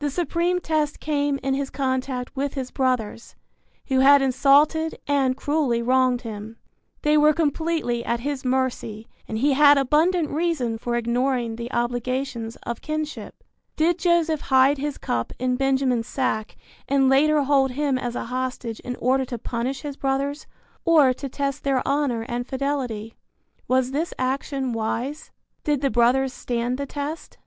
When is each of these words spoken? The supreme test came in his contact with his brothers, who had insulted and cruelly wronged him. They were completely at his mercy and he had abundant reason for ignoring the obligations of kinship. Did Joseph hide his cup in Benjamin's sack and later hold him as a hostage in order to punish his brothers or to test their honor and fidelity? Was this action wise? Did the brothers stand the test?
The 0.00 0.10
supreme 0.10 0.60
test 0.60 1.00
came 1.00 1.38
in 1.42 1.54
his 1.54 1.70
contact 1.70 2.36
with 2.36 2.52
his 2.52 2.70
brothers, 2.70 3.36
who 3.86 4.00
had 4.00 4.20
insulted 4.20 4.98
and 5.06 5.34
cruelly 5.34 5.80
wronged 5.80 6.20
him. 6.20 6.58
They 7.00 7.16
were 7.16 7.32
completely 7.32 8.04
at 8.04 8.20
his 8.20 8.44
mercy 8.44 9.08
and 9.26 9.38
he 9.38 9.54
had 9.54 9.78
abundant 9.78 10.28
reason 10.28 10.76
for 10.76 10.94
ignoring 10.96 11.56
the 11.56 11.72
obligations 11.72 12.56
of 12.64 12.82
kinship. 12.82 13.42
Did 13.74 13.98
Joseph 13.98 14.42
hide 14.42 14.76
his 14.76 14.98
cup 14.98 15.32
in 15.38 15.56
Benjamin's 15.56 16.06
sack 16.06 16.54
and 16.86 17.08
later 17.08 17.44
hold 17.44 17.70
him 17.70 17.96
as 17.96 18.14
a 18.14 18.24
hostage 18.26 18.78
in 18.80 18.96
order 18.96 19.24
to 19.24 19.38
punish 19.38 19.80
his 19.80 19.96
brothers 19.96 20.46
or 20.84 21.14
to 21.14 21.30
test 21.30 21.64
their 21.64 21.80
honor 21.88 22.26
and 22.28 22.46
fidelity? 22.46 23.14
Was 23.68 23.92
this 23.92 24.12
action 24.18 24.74
wise? 24.74 25.30
Did 25.64 25.80
the 25.80 25.88
brothers 25.90 26.34
stand 26.34 26.76
the 26.76 26.84
test? 26.84 27.38